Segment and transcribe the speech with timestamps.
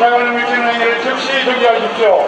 [0.00, 2.26] 경찰관을 밀치는 행위를 즉시 중지하십시오.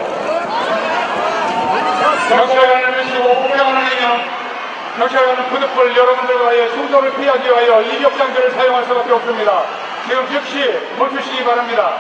[2.29, 4.25] 경찰관을 밀치고 폭행하는 행위는
[4.99, 9.63] 경찰관은 부득불 여러분들과의 충돌을 피하기 위하여 이격 장비를 사용할 수밖에 없습니다.
[10.07, 11.97] 지금 즉시 멈추시기 바랍니다.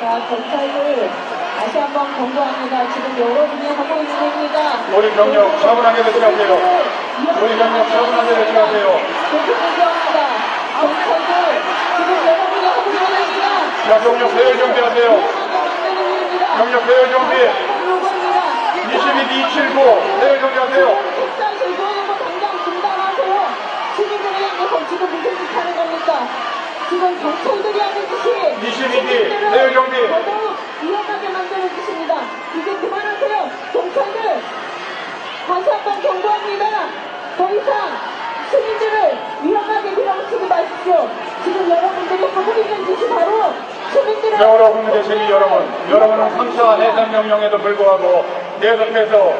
[0.00, 1.10] 자, 경찰들
[1.58, 2.92] 다시 한번 경고합니다.
[2.94, 7.03] 지금 여러분이 하고 있는 행위가 우리 경력 차분하게 대처하세요.
[7.16, 8.86] 우리 경력 차분하게 대처하세요.
[9.30, 10.18] 계속 공개합니다.
[10.80, 11.62] 경찰들
[11.96, 13.44] 지금 여러분이 하고 있는 행위가
[13.86, 15.10] 자, 경력 배열 정비하세요.
[15.84, 16.56] 행위입니다.
[16.56, 17.34] 경력 배열 정비.
[17.86, 18.38] 요구입니다.
[18.90, 20.84] 22, 279 배열 정비하세요.
[21.14, 23.48] 식사 제조하는 거 당장 중단하세요.
[23.96, 24.46] 시민들에게
[24.88, 26.28] 지금 무슨 짓 하는 겁니까?
[26.90, 28.26] 지금 경찰들이 하는 짓이
[28.88, 30.08] 22기 배열 정비.
[30.08, 32.14] 더더욱 위험하게 만드는 짓입니다.
[32.56, 33.50] 이제 그만하세요.
[33.72, 34.42] 경찰들
[35.46, 36.64] 다시 한 번 경고합니다.
[37.36, 37.98] 더 이상
[38.50, 39.90] 시민들을 위험하게
[40.84, 41.08] 마십시오.
[41.42, 43.52] 지금 여러분들이 하고 있는 짓이 바로
[43.90, 48.24] 시민들을 세월호 국민 시민 여러분, 여러분은 3차 해산 명령에도 불구하고
[48.60, 49.34] 계속해서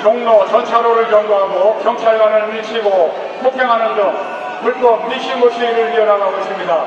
[0.00, 4.12] 종로 전차로를 경고하고 경찰관을 밀치고 폭행하는 등
[4.62, 6.84] 불법 미싱고 시위를 이어나가고 있습니다.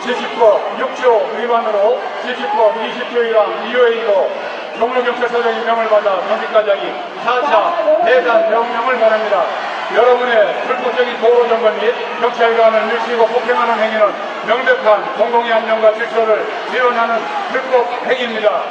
[0.00, 4.28] 70법 6조 위반으로 70법 20조 1항 2호이고
[4.78, 6.92] 종로경찰서장이 명을 받아 하기
[7.24, 9.69] 4차 해산 명령을 바랍니다.
[9.94, 14.12] 여러분의 불법적인 도로 점거 및 경찰관을 밀치고 폭행하는 행위는
[14.46, 17.20] 명백한 공공의 안녕과 질서를 위반하는
[17.50, 18.62] 불법 행위입니다.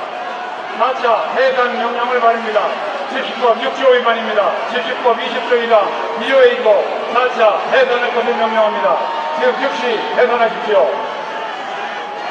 [0.79, 2.67] 4차 해산 명령을 바랍니다.
[3.11, 4.51] 70법 6조 위반입니다.
[4.71, 5.87] 70법 20조 1항
[6.21, 8.97] 2호이고 4차 해산을 것을 명령합니다.
[9.39, 10.89] 지금 즉시 해산하십시오.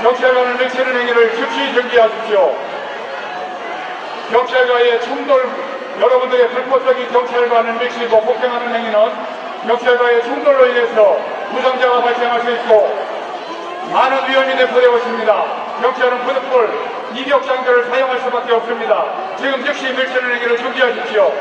[0.03, 2.57] 경찰관을 밀치는 행위를 즉시 중지하십시오.
[4.31, 5.51] 경찰과의 충돌,
[6.01, 9.13] 여러분들의 불법적인 경찰관을 밀치고 폭행하는 행위는
[9.67, 11.19] 경찰과의 충돌로 인해서
[11.51, 12.97] 부상자가 발생할 수 있고
[13.93, 15.45] 많은 위험이 내포되고 있습니다.
[15.83, 16.71] 경찰은 부득불
[17.15, 19.05] 이격 장비를 사용할 수밖에 없습니다.
[19.37, 21.33] 지금 즉시 밀치는 행위를 중지하십시오.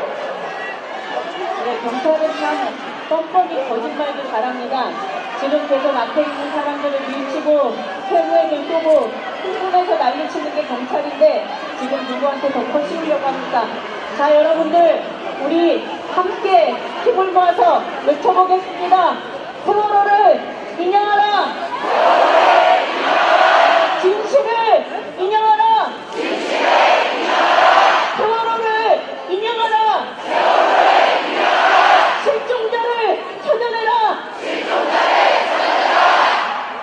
[1.66, 2.78] 네, 경찰은 참
[3.10, 4.90] 뻔뻔히 거짓말도 잘합니다.
[5.40, 7.76] 지금 계속 앞에 있는 사람들을 밀치고
[8.10, 9.12] 세우에 들쏘고
[9.44, 11.48] 흥분해서 난리치는 게 경찰인데
[11.80, 13.68] 지금 누구한테 덮어 씌우려고 합니까?
[14.18, 15.04] 자 여러분들
[15.46, 19.16] 우리 함께 힘을 모아서 외쳐보겠습니다.
[19.64, 20.42] 세월호를
[20.80, 21.54] 인정하라!
[24.02, 24.86] 진실을
[25.20, 25.92] 인정하라!
[28.18, 30.06] 세월호를 인정하라!
[32.24, 34.20] 실종자를 찾아내라!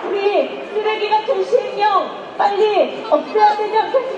[0.05, 4.14] 우리 쓰레기 같은 시행령 빨리 없애야 되지 않겠습니까?